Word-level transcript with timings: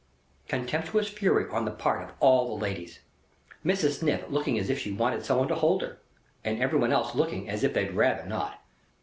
Contemptuous 0.47 1.09
fury 1.09 1.47
on 1.51 1.63
the 1.65 1.69
part 1.69 2.01
of 2.03 2.15
all 2.19 2.47
the 2.47 2.59
ladies. 2.63 3.01
Mrs. 3.63 3.99
Sniff 3.99 4.27
looking 4.29 4.57
as 4.57 4.67
if 4.71 4.79
she 4.79 4.91
wanted 4.91 5.23
somebody 5.23 5.49
to 5.49 5.55
hold 5.59 5.83
her, 5.83 5.99
and 6.43 6.59
everybody 6.59 6.91
else 6.91 7.13
looking 7.13 7.47
as 7.47 7.63
if 7.63 7.75
they'd 7.75 7.91
rayther 7.93 8.25
not. 8.25 8.63